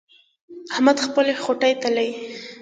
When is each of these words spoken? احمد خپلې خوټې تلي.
احمد 0.73 0.97
خپلې 1.05 1.33
خوټې 1.43 1.73
تلي. 1.81 2.09